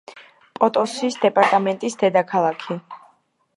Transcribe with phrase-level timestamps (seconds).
[0.59, 2.81] პოტოსის დეპარტამენტის დედაქალაქი.